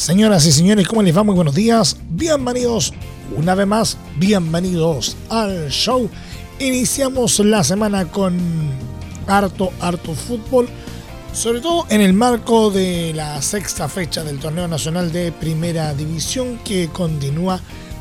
[0.00, 1.22] Señoras y señores, ¿cómo les va?
[1.22, 1.94] Muy buenos días.
[2.08, 2.94] Bienvenidos
[3.36, 6.08] una vez más, bienvenidos al show.
[6.58, 8.38] Iniciamos la semana con
[9.26, 10.70] harto, harto fútbol,
[11.34, 16.58] sobre todo en el marco de la sexta fecha del torneo nacional de primera división
[16.64, 17.60] que continúa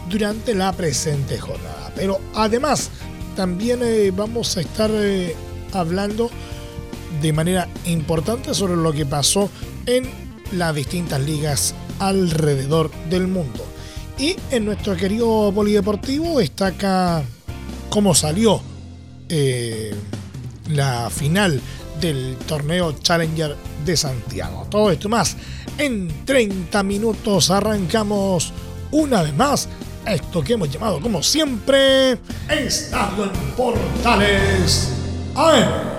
[0.10, 1.92] durante la presente jornada.
[1.98, 2.92] Pero además,
[3.36, 5.36] también eh, vamos a estar eh,
[5.74, 6.32] hablando
[7.22, 9.50] de manera importante sobre lo que pasó
[9.86, 10.10] en
[10.54, 13.66] las distintas ligas alrededor del mundo.
[14.18, 17.24] Y en nuestro querido polideportivo destaca
[17.90, 18.62] cómo salió
[19.30, 19.94] eh,
[20.70, 21.62] la final
[22.02, 24.68] del torneo Challenger de Santiago.
[24.70, 25.36] Todo esto más
[25.78, 28.52] en 30 minutos arrancamos
[28.92, 29.70] una vez más
[30.06, 32.18] esto que hemos llamado como siempre
[32.50, 34.90] Estadio en Portales
[35.36, 35.99] AM.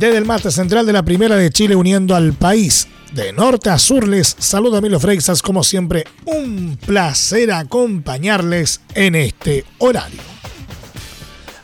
[0.00, 3.78] Desde el mate central de la Primera de Chile uniendo al país de norte a
[3.78, 10.22] sur les saluda Emilio Freixas como siempre un placer acompañarles en este horario.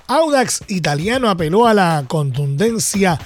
[0.06, 3.18] Audax italiano apeló a la contundencia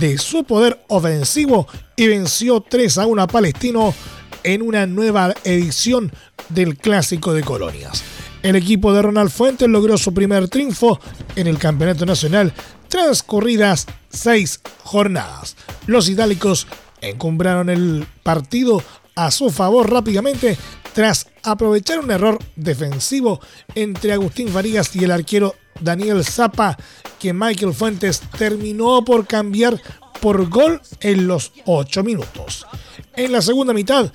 [0.00, 3.94] de su poder ofensivo y venció 3 a 1 a Palestino
[4.42, 6.10] en una nueva edición
[6.48, 8.02] del Clásico de Colonias.
[8.42, 10.98] El equipo de Ronald Fuentes logró su primer triunfo
[11.36, 12.52] en el Campeonato Nacional
[12.88, 15.56] transcurridas seis jornadas.
[15.86, 16.66] Los itálicos
[17.00, 18.82] encumbraron el partido
[19.14, 20.56] a su favor rápidamente
[20.94, 23.40] tras aprovechar un error defensivo
[23.74, 26.76] entre Agustín Farías y el arquero Daniel Zapa
[27.18, 29.80] que Michael Fuentes terminó por cambiar
[30.20, 32.66] por gol en los ocho minutos.
[33.16, 34.12] En la segunda mitad,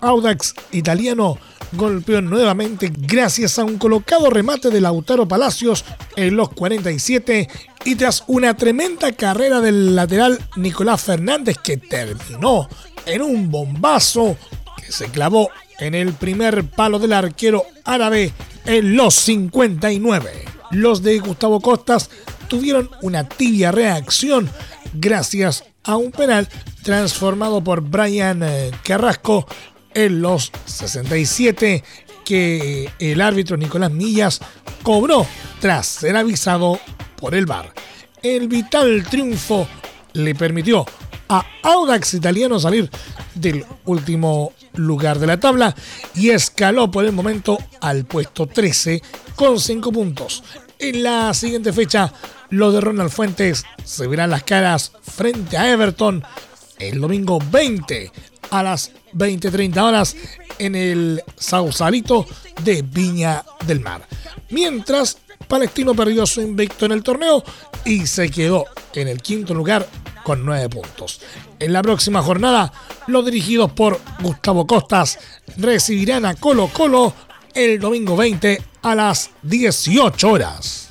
[0.00, 1.38] Audax italiano
[1.72, 5.84] golpeó nuevamente gracias a un colocado remate de Lautaro Palacios
[6.16, 7.48] en los 47
[7.84, 12.68] y tras una tremenda carrera del lateral Nicolás Fernández que terminó
[13.06, 14.36] en un bombazo
[14.76, 18.32] que se clavó en el primer palo del arquero árabe
[18.64, 20.44] en los 59.
[20.70, 22.10] Los de Gustavo Costas
[22.48, 24.48] tuvieron una tibia reacción
[24.94, 26.48] gracias a un penal
[26.82, 29.46] transformado por Brian eh, Carrasco
[29.92, 31.84] en los 67
[32.24, 34.40] que el árbitro Nicolás Millas
[34.82, 35.26] cobró
[35.60, 36.80] tras ser avisado
[37.24, 37.72] por el VAR.
[38.22, 39.66] El vital triunfo
[40.12, 40.84] le permitió
[41.30, 42.90] a Audax Italiano salir
[43.34, 45.74] del último lugar de la tabla
[46.14, 49.02] y escaló por el momento al puesto 13
[49.36, 50.44] con 5 puntos.
[50.78, 52.12] En la siguiente fecha,
[52.50, 56.22] los de Ronald Fuentes se verán las caras frente a Everton
[56.78, 58.12] el domingo 20
[58.50, 60.14] a las 20-30 horas
[60.58, 62.26] en el Sausalito
[62.62, 64.06] de Viña del Mar.
[64.50, 65.16] Mientras,
[65.54, 67.44] Palestino perdió su invicto en el torneo
[67.84, 69.88] y se quedó en el quinto lugar
[70.24, 71.20] con 9 puntos.
[71.60, 72.72] En la próxima jornada,
[73.06, 75.16] los dirigidos por Gustavo Costas
[75.56, 77.14] recibirán a Colo Colo
[77.54, 80.83] el domingo 20 a las 18 horas.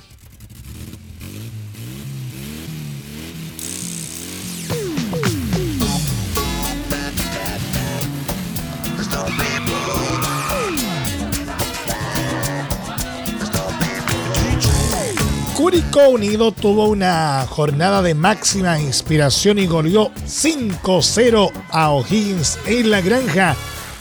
[15.56, 23.02] Curicó Unido tuvo una jornada de máxima inspiración y goleó 5-0 a O'Higgins en la
[23.02, 23.56] granja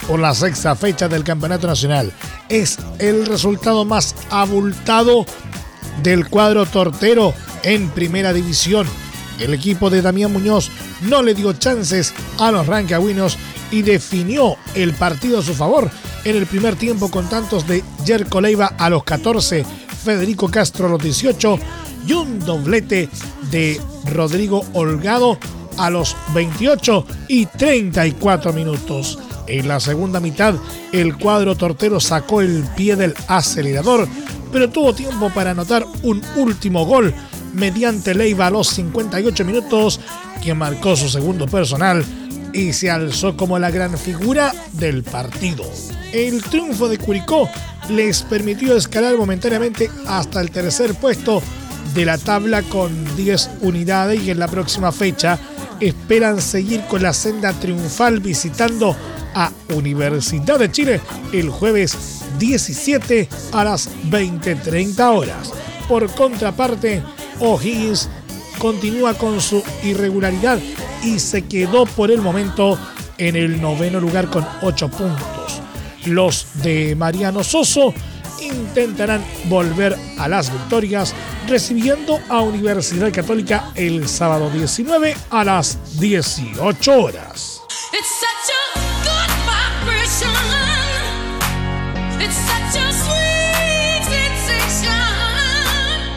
[0.09, 2.11] por la sexta fecha del Campeonato Nacional.
[2.49, 5.27] Es el resultado más abultado
[6.03, 8.87] del cuadro tortero en primera división.
[9.39, 10.71] El equipo de Damián Muñoz
[11.03, 13.37] no le dio chances a los rancagüinos
[13.71, 15.91] y definió el partido a su favor
[16.25, 19.67] en el primer tiempo con tantos de Jerko Leiva a los 14
[20.03, 21.59] Federico Castro a los 18
[22.07, 23.09] y un doblete
[23.51, 25.39] de Rodrigo Holgado
[25.79, 29.19] a los 28 y 34 minutos.
[29.47, 30.55] En la segunda mitad,
[30.93, 34.09] el cuadro tortero sacó el pie del acelerador,
[34.53, 37.15] pero tuvo tiempo para anotar un último gol
[37.53, 40.01] mediante Leiva a los 58 minutos,
[40.43, 42.05] que marcó su segundo personal
[42.53, 45.65] y se alzó como la gran figura del partido.
[46.13, 47.49] El triunfo de Curicó
[47.89, 51.43] les permitió escalar momentáneamente hasta el tercer puesto
[51.95, 55.39] de la tabla con 10 unidades y en la próxima fecha
[55.81, 58.97] esperan seguir con la senda triunfal visitando
[59.35, 61.01] a Universidad de Chile
[61.33, 65.53] el jueves 17 a las 20.30 horas.
[65.89, 67.03] Por contraparte,
[67.41, 68.09] O'Higgins
[68.59, 70.59] continúa con su irregularidad
[71.03, 72.79] y se quedó por el momento
[73.19, 75.61] en el noveno lugar con 8 puntos.
[76.07, 77.95] Los de Mariano Soso
[78.41, 81.15] intentarán volver a las victorias
[81.47, 87.61] recibiendo a Universidad Católica el sábado 19 a las 18 horas.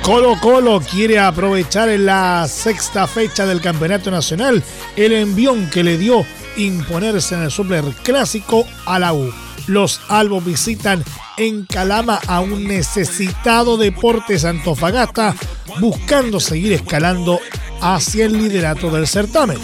[0.05, 4.63] Colo Colo quiere aprovechar en la sexta fecha del Campeonato Nacional
[4.95, 6.23] el envión que le dio
[6.57, 9.33] imponerse en el Super Clásico a la U.
[9.65, 11.03] Los albos visitan
[11.37, 15.35] en Calama a un necesitado Deportes Antofagasta
[15.79, 17.39] buscando seguir escalando
[17.81, 19.57] hacia el liderato del certamen.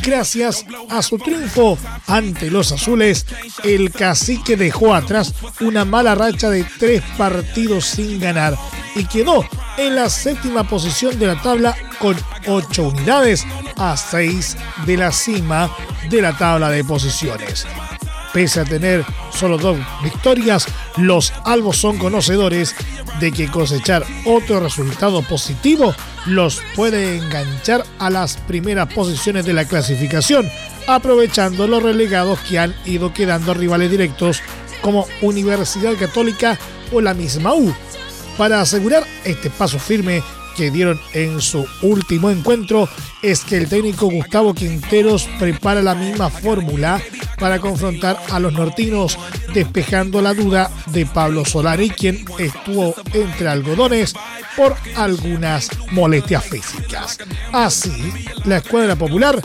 [0.00, 1.76] Gracias a su triunfo
[2.06, 3.26] ante los azules,
[3.64, 8.56] el cacique dejó atrás una mala racha de tres partidos sin ganar
[8.94, 9.44] y quedó
[9.78, 12.16] en la séptima posición de la tabla con
[12.46, 13.46] ocho unidades
[13.76, 14.56] a seis
[14.86, 15.70] de la cima
[16.10, 17.66] de la tabla de posiciones.
[18.32, 20.66] Pese a tener solo dos victorias,
[20.96, 22.74] los albos son conocedores
[23.20, 25.94] de que cosechar otro resultado positivo
[26.26, 30.48] los puede enganchar a las primeras posiciones de la clasificación,
[30.86, 34.40] aprovechando los relegados que han ido quedando rivales directos
[34.80, 36.58] como Universidad Católica
[36.90, 37.74] o la misma U.
[38.36, 40.22] Para asegurar este paso firme
[40.56, 42.88] que dieron en su último encuentro
[43.22, 47.00] es que el técnico Gustavo Quinteros prepara la misma fórmula
[47.38, 49.18] para confrontar a los nortinos,
[49.52, 54.14] despejando la duda de Pablo Solari, quien estuvo entre algodones
[54.56, 57.18] por algunas molestias físicas.
[57.52, 58.12] Así,
[58.44, 59.40] la escuadra popular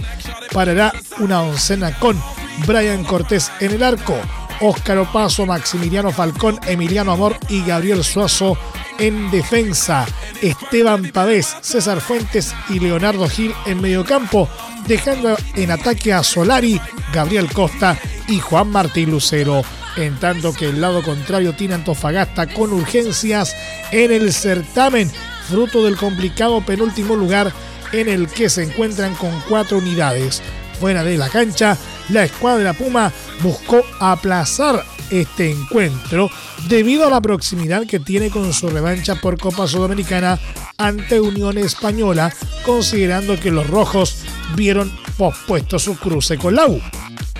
[0.51, 2.21] parará una oncena con
[2.65, 4.19] Brian Cortés en el arco,
[4.61, 8.57] Óscar Opaso, Maximiliano Falcón, Emiliano Amor y Gabriel Suazo
[8.99, 10.05] en defensa.
[10.41, 14.47] Esteban Pavés, César Fuentes y Leonardo Gil en mediocampo,
[14.87, 16.79] dejando en ataque a Solari,
[17.13, 19.63] Gabriel Costa y Juan Martín Lucero.
[19.95, 23.55] En tanto que el lado contrario tiene Antofagasta con urgencias
[23.91, 25.11] en el certamen,
[25.49, 27.51] fruto del complicado penúltimo lugar
[27.93, 30.41] en el que se encuentran con cuatro unidades.
[30.79, 31.77] Fuera de la cancha,
[32.09, 36.29] la escuadra Puma buscó aplazar este encuentro
[36.67, 40.39] debido a la proximidad que tiene con su revancha por Copa Sudamericana
[40.77, 42.33] ante Unión Española,
[42.65, 44.17] considerando que los rojos
[44.55, 46.79] vieron pospuesto su cruce con la U.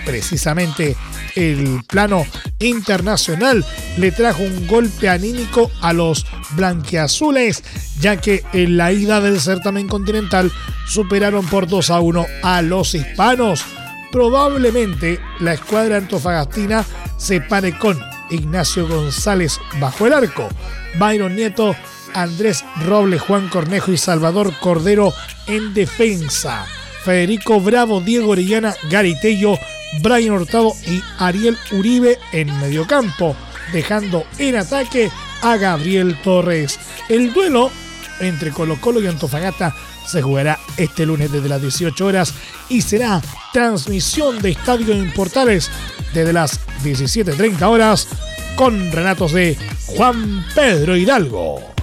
[0.05, 0.95] Precisamente
[1.37, 2.25] el plano
[2.59, 3.63] internacional.
[3.97, 7.63] Le trajo un golpe anímico a los blanqueazules,
[7.99, 10.51] ya que en la ida del certamen continental
[10.87, 13.63] superaron por 2 a 1 a los hispanos.
[14.11, 16.85] Probablemente la escuadra antofagastina
[17.17, 17.99] se pare con
[18.29, 20.49] Ignacio González bajo el arco,
[20.97, 21.75] Byron Nieto,
[22.13, 25.13] Andrés Robles, Juan Cornejo y Salvador Cordero
[25.45, 26.65] en defensa,
[27.03, 29.57] Federico Bravo, Diego Orellana, Garitello,
[30.01, 33.35] Brian Hurtado y Ariel Uribe en mediocampo,
[33.71, 35.11] dejando en ataque
[35.41, 36.79] a Gabriel Torres.
[37.09, 37.71] El duelo
[38.19, 39.73] entre Colo Colo y Antofagasta
[40.05, 42.33] se jugará este lunes desde las 18 horas
[42.69, 43.21] y será
[43.51, 45.69] transmisión de Estadio Importales
[46.13, 48.07] desde las 17.30 horas
[48.55, 51.76] con relatos de Juan Pedro Hidalgo.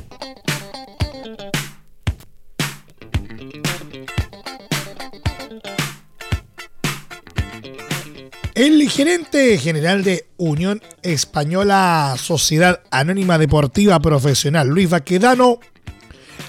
[8.54, 15.58] El gerente general de Unión Española Sociedad Anónima Deportiva Profesional, Luis Baquedano,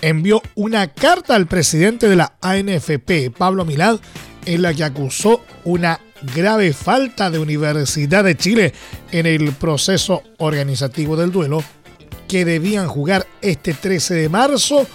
[0.01, 3.99] envió una carta al presidente de la ANFP, Pablo Milad,
[4.45, 5.99] en la que acusó una
[6.35, 8.73] grave falta de Universidad de Chile
[9.11, 11.63] en el proceso organizativo del duelo
[12.27, 14.85] que debían jugar este 13 de marzo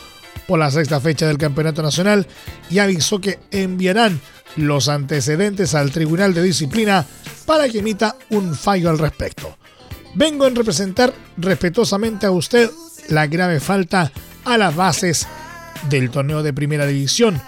[0.47, 2.29] por la sexta fecha del Campeonato Nacional
[2.71, 4.21] y avisó que enviarán
[4.57, 7.07] los antecedentes al Tribunal de Disciplina
[7.47, 9.57] para que emita un fallo al respecto.
[10.15, 12.71] Vengo en representar respetuosamente a usted
[13.09, 14.13] la grave falta
[14.45, 15.27] a las bases
[15.89, 17.41] del torneo de primera división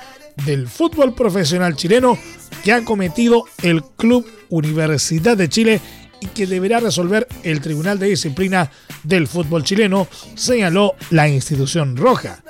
[0.47, 2.19] del fútbol profesional chileno
[2.65, 5.81] que ha cometido el Club Universidad de Chile
[6.21, 8.71] y que deberá resolver el Tribunal de Disciplina
[9.03, 10.07] del Fútbol Chileno,
[10.37, 12.43] señaló la institución roja.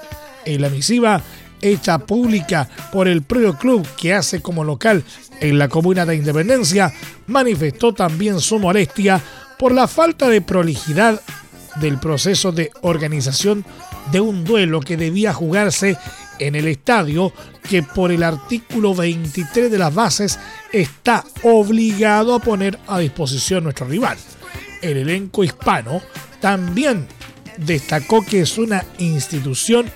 [0.44, 1.22] En la misiva
[1.62, 5.04] hecha pública por el propio club que hace como local
[5.40, 6.92] en la comuna de Independencia,
[7.26, 9.20] manifestó también su molestia
[9.58, 11.20] por la falta de prolijidad
[11.76, 13.64] del proceso de organización
[14.10, 15.96] de un duelo que debía jugarse
[16.38, 17.32] en el estadio
[17.68, 20.38] que por el artículo 23 de las bases
[20.72, 24.18] está obligado a poner a disposición nuestro rival.
[24.80, 26.02] El elenco hispano
[26.40, 27.06] también
[27.56, 29.86] destacó que es una institución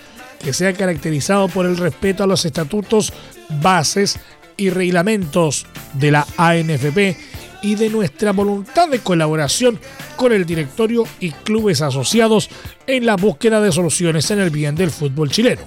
[0.42, 3.12] que se ha caracterizado por el respeto a los estatutos,
[3.60, 4.18] bases
[4.56, 7.16] y reglamentos de la ANFP
[7.62, 9.78] y de nuestra voluntad de colaboración
[10.16, 12.48] con el directorio y clubes asociados
[12.86, 15.62] en la búsqueda de soluciones en el bien del fútbol chileno.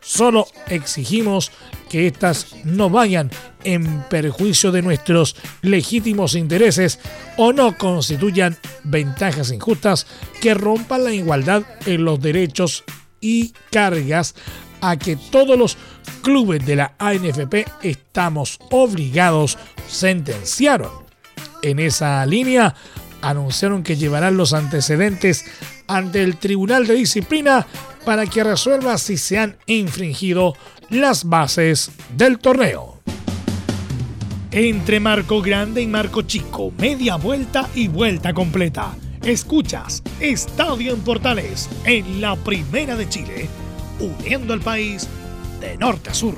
[0.00, 1.50] Solo exigimos
[1.88, 3.30] que éstas no vayan
[3.64, 6.98] en perjuicio de nuestros legítimos intereses
[7.38, 10.06] o no constituyan ventajas injustas
[10.42, 12.84] que rompan la igualdad en los derechos
[13.24, 14.34] y cargas
[14.82, 15.78] a que todos los
[16.20, 19.56] clubes de la ANFP estamos obligados,
[19.88, 20.90] sentenciaron
[21.62, 22.74] en esa línea,
[23.22, 25.46] anunciaron que llevarán los antecedentes
[25.86, 27.66] ante el Tribunal de Disciplina
[28.04, 30.54] para que resuelva si se han infringido
[30.90, 33.00] las bases del torneo.
[34.50, 38.94] Entre Marco Grande y Marco Chico, media vuelta y vuelta completa.
[39.24, 43.48] Escuchas Estadio en Portales en la Primera de Chile,
[43.98, 45.08] uniendo al país
[45.60, 46.36] de norte a sur.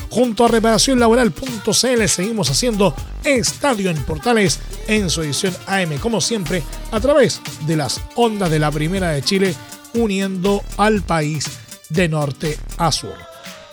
[0.10, 7.00] Junto a reparacionlaboral.cl seguimos haciendo Estadio en Portales en su edición AM, como siempre, a
[7.00, 9.56] través de las ondas de la Primera de Chile,
[9.94, 11.46] uniendo al país
[11.90, 13.16] de norte a sur.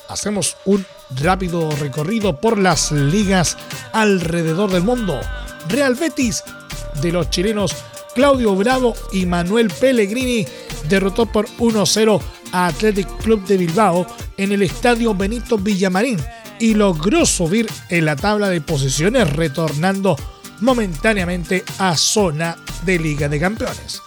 [0.09, 0.85] Hacemos un
[1.23, 3.57] rápido recorrido por las ligas
[3.93, 5.21] alrededor del mundo.
[5.69, 6.43] Real Betis
[7.00, 7.75] de los chilenos
[8.15, 10.47] Claudio Bravo y Manuel Pellegrini
[10.88, 12.21] derrotó por 1-0
[12.53, 16.19] a Athletic Club de Bilbao en el estadio Benito Villamarín
[16.59, 20.17] y logró subir en la tabla de posiciones retornando
[20.61, 24.03] momentáneamente a zona de Liga de Campeones.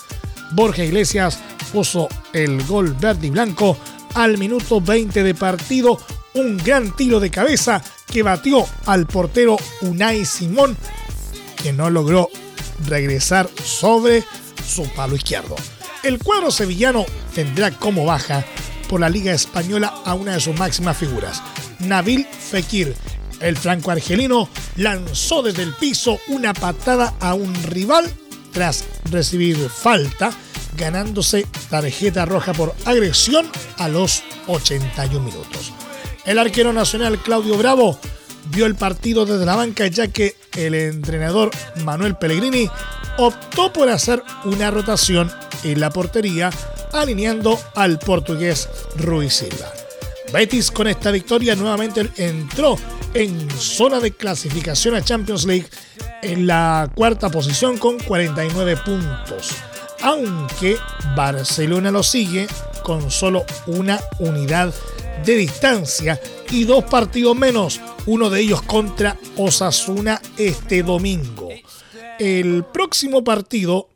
[0.51, 1.39] Borja Iglesias
[1.72, 3.77] puso el gol verde y blanco
[4.13, 5.98] al minuto 20 de partido
[6.34, 10.77] un gran tiro de cabeza que batió al portero Unai Simón,
[11.62, 12.29] que no logró
[12.88, 14.24] regresar sobre
[14.65, 15.55] su palo izquierdo.
[16.03, 17.05] El cuadro sevillano
[17.36, 18.43] tendrá como baja
[18.89, 21.41] por la Liga Española a una de sus máximas figuras,
[21.79, 22.96] Nabil Fekir.
[23.41, 28.12] El franco argelino lanzó desde el piso una patada a un rival
[28.53, 30.31] tras recibir falta,
[30.75, 35.74] ganándose tarjeta roja por agresión a los 81 minutos.
[36.25, 38.00] El arquero nacional Claudio Bravo
[38.51, 41.51] vio el partido desde la banca ya que el entrenador
[41.83, 42.69] Manuel Pellegrini
[43.17, 45.31] optó por hacer una rotación
[45.63, 46.51] en la portería
[46.93, 49.80] alineando al portugués Ruiz Silva.
[50.31, 52.77] Betis con esta victoria nuevamente entró
[53.13, 55.67] en zona de clasificación a Champions League
[56.21, 59.51] en la cuarta posición con 49 puntos,
[60.01, 60.77] aunque
[61.15, 62.47] Barcelona lo sigue
[62.83, 64.73] con solo una unidad
[65.25, 66.19] de distancia
[66.50, 71.50] y dos partidos menos, uno de ellos contra Osasuna este domingo.
[72.19, 73.89] El próximo partido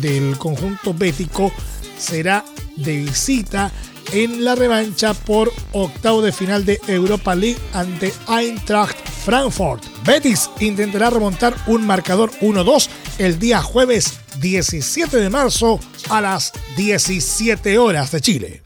[0.00, 1.52] del conjunto bético
[1.98, 2.44] será
[2.76, 3.70] de visita
[4.12, 9.84] en la revancha por octavo de final de Europa League ante Eintracht Frankfurt.
[10.04, 15.78] Betis intentará remontar un marcador 1-2 el día jueves 17 de marzo
[16.10, 18.62] a las 17 horas de Chile.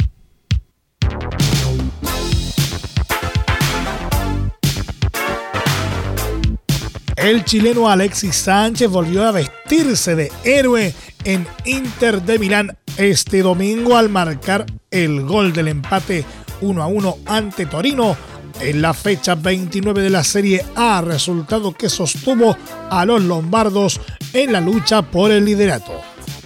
[7.16, 13.97] El chileno Alexis Sánchez volvió a vestirse de héroe en Inter de Milán este domingo
[13.97, 16.25] al marcar el gol del empate
[16.61, 18.17] 1 a 1 ante Torino
[18.61, 22.57] en la fecha 29 de la Serie A, resultado que sostuvo
[22.91, 24.00] a los lombardos
[24.33, 25.93] en la lucha por el liderato.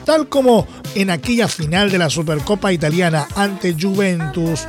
[0.05, 4.67] Tal como en aquella final de la Supercopa Italiana ante Juventus,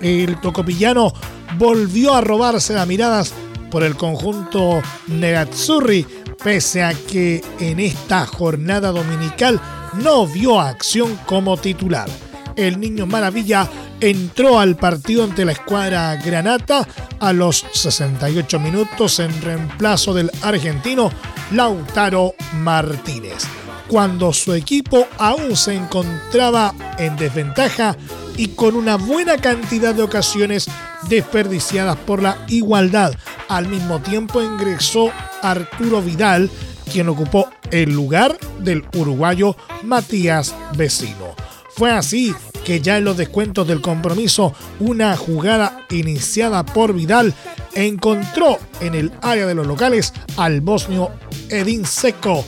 [0.00, 1.12] el tocopillano
[1.58, 3.34] volvió a robarse las miradas
[3.70, 6.06] por el conjunto Nerazzurri,
[6.42, 9.60] pese a que en esta jornada dominical
[9.94, 12.08] no vio acción como titular.
[12.56, 13.68] El niño maravilla
[14.00, 16.86] entró al partido ante la escuadra Granata
[17.18, 21.10] a los 68 minutos en reemplazo del argentino
[21.52, 23.44] Lautaro Martínez,
[23.88, 27.96] cuando su equipo aún se encontraba en desventaja
[28.36, 30.66] y con una buena cantidad de ocasiones
[31.08, 33.12] desperdiciadas por la igualdad.
[33.48, 35.10] Al mismo tiempo ingresó
[35.42, 36.50] Arturo Vidal,
[36.90, 41.34] quien ocupó el lugar del uruguayo Matías Vecino.
[41.76, 47.32] Fue así que ya en los descuentos del compromiso, una jugada iniciada por Vidal
[47.74, 51.10] encontró en el área de los locales al bosnio
[51.48, 52.44] Edin Seco,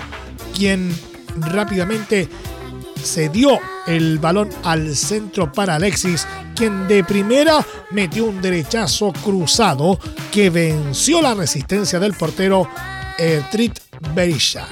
[0.54, 0.94] quien
[1.38, 2.28] rápidamente
[3.02, 9.98] cedió el balón al centro para Alexis, quien de primera metió un derechazo cruzado
[10.30, 12.68] que venció la resistencia del portero
[13.22, 13.78] Ertrit
[14.14, 14.66] Berisha.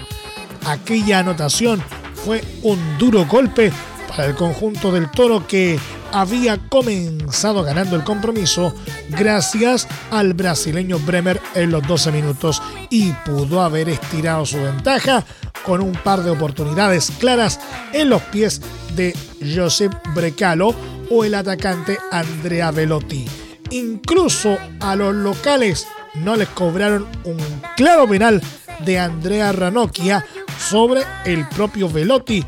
[0.66, 1.80] Aquella anotación
[2.24, 3.72] fue un duro golpe
[4.08, 5.78] para el conjunto del Toro que
[6.12, 8.74] había comenzado ganando el compromiso
[9.08, 15.24] gracias al brasileño Bremer en los 12 minutos y pudo haber estirado su ventaja
[15.64, 17.60] con un par de oportunidades claras
[17.92, 18.60] en los pies
[18.96, 19.14] de
[19.54, 20.74] Josep Brecalo
[21.08, 23.26] o el atacante Andrea Velotti.
[23.70, 27.38] Incluso a los locales no les cobraron un
[27.76, 28.40] claro penal
[28.84, 30.24] de Andrea Ranocchia
[30.58, 32.44] sobre el propio Velotti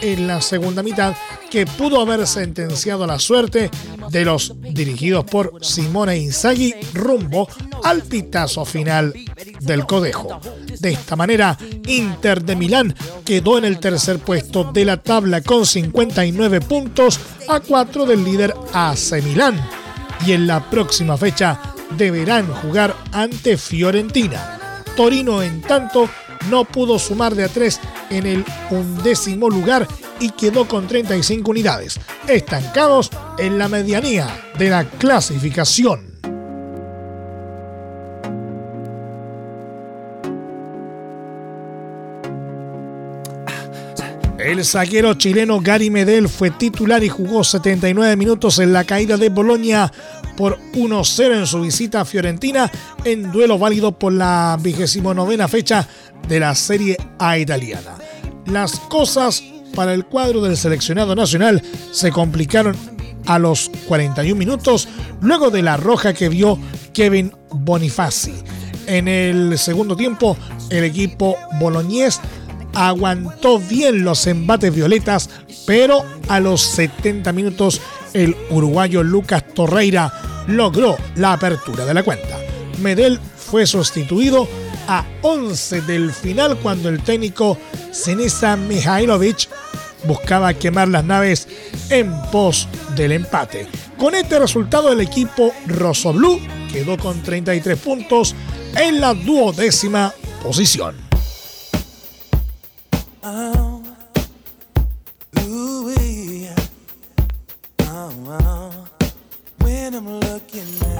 [0.00, 1.14] en la segunda mitad
[1.50, 3.70] que pudo haber sentenciado la suerte
[4.10, 7.48] de los dirigidos por Simone Inzaghi rumbo
[7.84, 9.14] al pitazo final
[9.60, 10.40] del codejo.
[10.80, 11.56] De esta manera,
[11.86, 12.94] Inter de Milán
[13.24, 17.18] quedó en el tercer puesto de la tabla con 59 puntos
[17.48, 19.58] a 4 del líder AC Milán
[20.26, 24.82] y en la próxima fecha deberán jugar ante Fiorentina.
[24.96, 26.08] Torino, en tanto,
[26.50, 29.86] no pudo sumar de a tres en el undécimo lugar
[30.20, 34.26] y quedó con 35 unidades, estancados en la medianía
[34.58, 36.16] de la clasificación.
[44.38, 49.28] El saquero chileno Gary Medel fue titular y jugó 79 minutos en la caída de
[49.28, 49.90] Bolonia
[50.36, 52.70] por 1-0 en su visita a Fiorentina
[53.04, 55.86] en duelo válido por la 29 fecha
[56.28, 57.94] de la Serie A italiana.
[58.46, 59.42] Las cosas
[59.74, 62.76] para el cuadro del seleccionado nacional se complicaron
[63.26, 64.88] a los 41 minutos
[65.20, 66.58] luego de la roja que vio
[66.92, 68.34] Kevin Bonifaci.
[68.86, 70.36] En el segundo tiempo,
[70.70, 72.20] el equipo boloñés
[72.72, 75.28] aguantó bien los embates violetas,
[75.66, 77.80] pero a los 70 minutos
[78.12, 80.12] el uruguayo Lucas Torreira
[80.46, 82.38] logró la apertura de la cuenta.
[82.80, 84.48] Medel fue sustituido
[84.88, 87.58] a 11 del final cuando el técnico
[87.92, 89.48] Senesa Mihailovic
[90.04, 91.48] buscaba quemar las naves
[91.90, 93.66] en pos del empate.
[93.98, 96.40] Con este resultado el equipo Blue
[96.72, 98.34] quedó con 33 puntos
[98.76, 100.96] en la duodécima posición.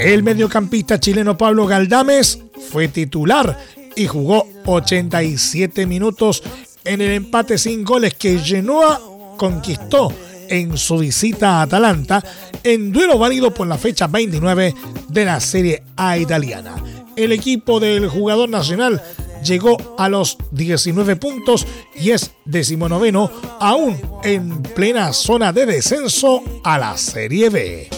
[0.06, 2.38] El mediocampista chileno Pablo Galdames
[2.70, 3.58] fue titular
[3.96, 6.44] y jugó 87 minutos
[6.84, 9.00] en el empate sin goles que Genoa
[9.36, 10.12] conquistó
[10.48, 12.22] en su visita a Atalanta
[12.62, 14.76] en duelo válido por la fecha 29
[15.08, 16.76] de la Serie A italiana.
[17.16, 19.02] El equipo del jugador nacional
[19.42, 21.66] llegó a los 19 puntos
[21.96, 27.88] y es decimonoveno aún en plena zona de descenso a la Serie B.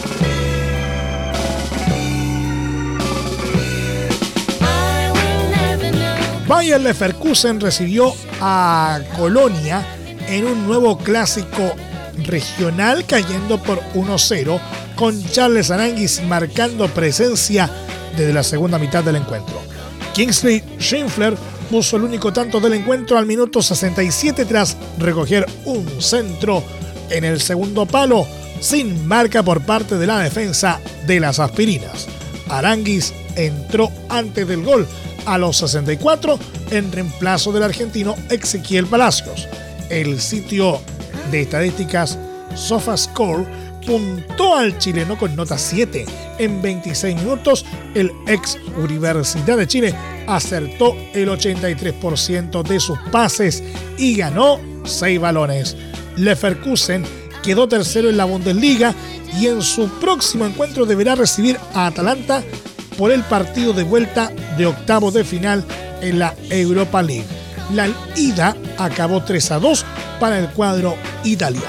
[6.49, 9.85] Bayern Leverkusen recibió a Colonia
[10.27, 11.75] en un nuevo clásico
[12.25, 14.59] regional cayendo por 1-0
[14.95, 17.69] con Charles Aranguis marcando presencia
[18.17, 19.61] desde la segunda mitad del encuentro.
[20.15, 21.37] Kingsley Schindler
[21.69, 26.63] puso el único tanto del encuentro al minuto 67 tras recoger un centro
[27.11, 28.25] en el segundo palo
[28.59, 32.07] sin marca por parte de la defensa de las aspirinas.
[32.49, 34.87] Aranguis entró antes del gol
[35.29, 36.39] a los 64
[36.71, 39.47] en reemplazo del argentino Ezequiel Palacios.
[39.89, 40.81] El sitio
[41.31, 42.17] de estadísticas
[42.55, 43.45] SofaScore
[43.85, 46.05] puntó al chileno con nota 7.
[46.39, 49.95] En 26 minutos, el ex Universidad de Chile
[50.27, 53.63] acertó el 83% de sus pases
[53.97, 55.77] y ganó 6 balones.
[56.17, 57.05] Leverkusen
[57.43, 58.95] quedó tercero en la Bundesliga
[59.39, 62.43] y en su próximo encuentro deberá recibir a Atalanta
[62.99, 65.63] por el partido de vuelta de octavo de final
[66.01, 67.25] en la Europa League.
[67.73, 69.85] La ida acabó 3 a 2
[70.19, 71.65] para el cuadro italiano.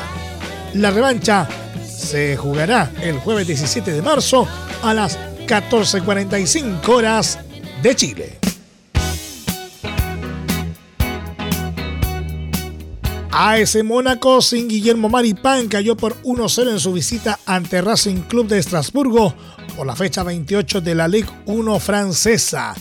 [0.75, 1.47] La revancha
[1.87, 4.49] se jugará el jueves 17 de marzo
[4.83, 7.38] a las 14.45 horas
[7.81, 8.38] de Chile.
[13.31, 18.59] AS Mónaco sin Guillermo Maripán cayó por 1-0 en su visita ante Racing Club de
[18.59, 19.35] Estrasburgo
[19.81, 22.75] por la fecha 28 de la Ligue 1 francesa.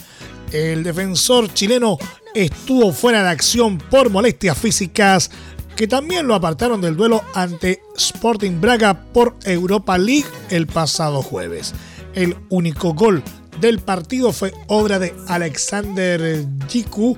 [0.52, 1.96] El defensor chileno
[2.34, 5.30] estuvo fuera de acción por molestias físicas
[5.76, 11.72] que también lo apartaron del duelo ante Sporting Braga por Europa League el pasado jueves.
[12.14, 13.22] El único gol
[13.62, 17.16] del partido fue obra de Alexander Jiku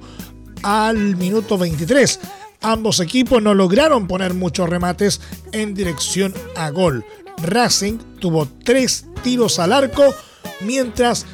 [0.62, 2.20] al minuto 23
[2.62, 7.04] Ambos equipos no lograron poner muchos remates en dirección a gol.
[7.42, 10.14] Racing tuvo tres tiros al arco,
[10.60, 11.26] mientras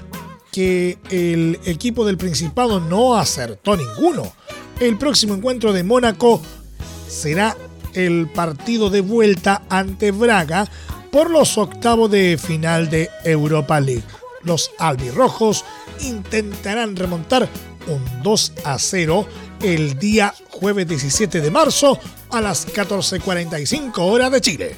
[0.52, 4.32] que el equipo del Principado no acertó ninguno.
[4.80, 6.40] El próximo encuentro de Mónaco
[7.08, 7.56] será
[7.94, 10.70] el partido de vuelta ante Braga
[11.10, 14.04] por los octavos de final de Europa League.
[14.42, 15.64] Los albirrojos
[16.00, 17.48] intentarán remontar
[17.86, 19.26] un 2 a 0
[19.62, 21.98] el día jueves 17 de marzo
[22.30, 24.76] a las 14.45 horas de Chile.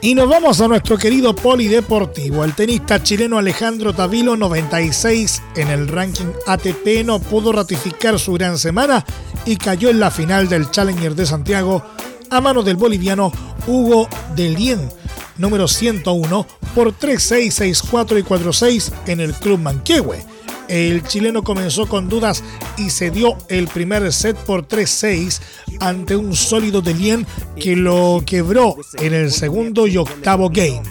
[0.00, 2.44] Y nos vamos a nuestro querido polideportivo.
[2.44, 8.58] El tenista chileno Alejandro Tavilo, 96 en el ranking ATP, no pudo ratificar su gran
[8.58, 9.04] semana
[9.44, 11.82] y cayó en la final del Challenger de Santiago
[12.30, 13.32] a manos del boliviano
[13.66, 14.88] Hugo Delien
[15.36, 20.24] número 101 por 3-6, 6-4 y 4-6 en el Club Manquehue.
[20.68, 22.44] El chileno comenzó con dudas
[22.76, 25.40] y se dio el primer set por 3-6
[25.80, 27.26] ante un sólido Delien
[27.58, 30.82] que lo quebró en el segundo y octavo game.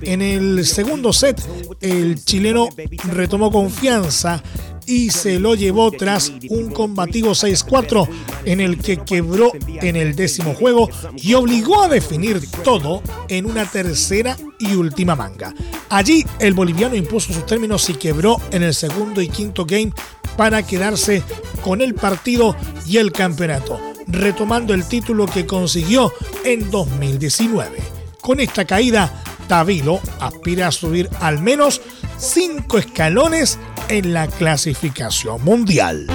[0.00, 1.40] En el segundo set,
[1.80, 2.68] el chileno
[3.12, 4.42] retomó confianza
[4.86, 8.08] y se lo llevó tras un combativo 6-4
[8.44, 13.66] en el que quebró en el décimo juego y obligó a definir todo en una
[13.66, 15.52] tercera y última manga.
[15.88, 19.92] Allí el boliviano impuso sus términos y quebró en el segundo y quinto game
[20.36, 21.22] para quedarse
[21.62, 22.54] con el partido
[22.86, 26.12] y el campeonato, retomando el título que consiguió
[26.44, 27.78] en 2019.
[28.20, 31.80] Con esta caída, Tavilo aspira a subir al menos
[32.18, 36.06] cinco escalones en la clasificación mundial.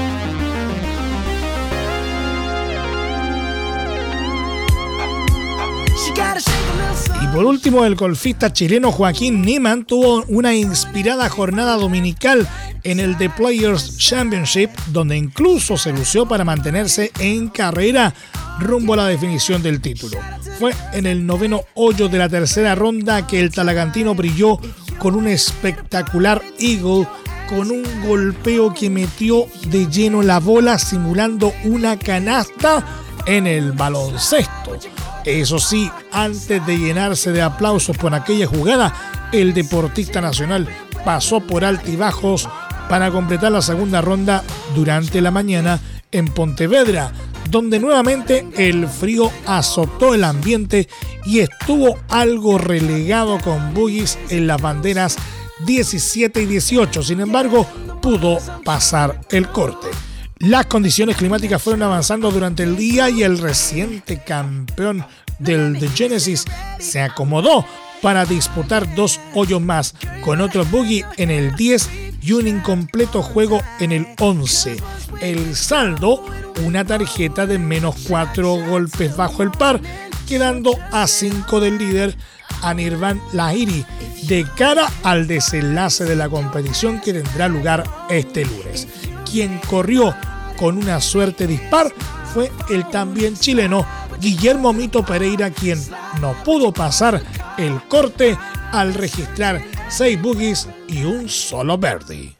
[7.22, 12.48] Y por último, el golfista chileno Joaquín Niemann tuvo una inspirada jornada dominical
[12.84, 18.14] en el The Players Championship, donde incluso se lució para mantenerse en carrera
[18.60, 20.18] rumbo a la definición del título.
[20.60, 24.60] Fue en el noveno hoyo de la tercera ronda que el talagantino brilló
[25.02, 27.08] con un espectacular eagle
[27.50, 32.86] con un golpeo que metió de lleno la bola simulando una canasta
[33.26, 34.78] en el baloncesto.
[35.26, 38.94] Eso sí, antes de llenarse de aplausos por aquella jugada,
[39.32, 40.70] el deportista nacional
[41.04, 42.48] pasó por altibajos
[42.88, 44.44] para completar la segunda ronda
[44.76, 45.80] durante la mañana
[46.12, 47.12] en Pontevedra,
[47.52, 50.88] donde nuevamente el frío azotó el ambiente
[51.26, 55.18] y estuvo algo relegado con buggies en las banderas
[55.66, 57.04] 17 y 18.
[57.04, 57.68] Sin embargo,
[58.02, 59.90] pudo pasar el corte.
[60.40, 65.06] Las condiciones climáticas fueron avanzando durante el día y el reciente campeón
[65.38, 66.46] del The Genesis
[66.80, 67.66] se acomodó
[68.02, 71.90] para disputar dos hoyos más, con otro buggy en el 10
[72.22, 74.78] y un incompleto juego en el 11.
[75.22, 76.24] El saldo,
[76.66, 79.80] una tarjeta de menos 4 golpes bajo el par,
[80.28, 82.16] quedando a 5 del líder
[82.62, 83.86] Anirvan Lahiri
[84.28, 88.88] de cara al desenlace de la competición que tendrá lugar este lunes.
[89.30, 90.16] Quien corrió
[90.58, 91.92] con una suerte dispar
[92.34, 93.86] fue el también chileno
[94.22, 95.80] Guillermo Mito Pereira, quien
[96.22, 97.22] no pudo pasar
[97.58, 98.38] el corte
[98.72, 102.36] al registrar seis boogies y un solo birdie.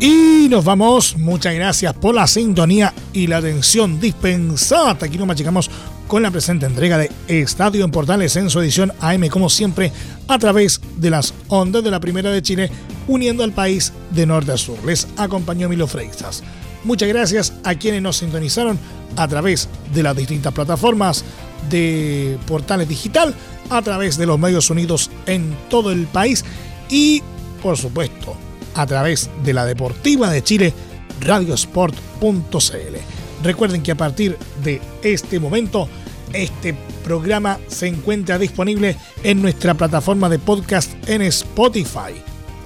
[0.00, 1.16] Y nos vamos.
[1.16, 4.98] Muchas gracias por la sintonía y la atención dispensada.
[5.00, 5.70] Aquí nos machicamos
[6.08, 9.92] con la presente entrega de Estadio en Portales en su edición AM, como siempre,
[10.26, 12.68] a través de las ondas de la Primera de Chile,
[13.06, 14.76] uniendo al país de norte a sur.
[14.84, 16.42] Les acompañó Milo Freixas.
[16.84, 18.78] Muchas gracias a quienes nos sintonizaron
[19.16, 21.24] a través de las distintas plataformas
[21.70, 23.34] de Portales Digital,
[23.70, 26.44] a través de los medios unidos en todo el país
[26.88, 27.22] y,
[27.62, 28.36] por supuesto,
[28.74, 30.74] a través de la Deportiva de Chile,
[31.20, 32.96] radiosport.cl.
[33.42, 35.88] Recuerden que a partir de este momento,
[36.32, 42.14] este programa se encuentra disponible en nuestra plataforma de podcast en Spotify,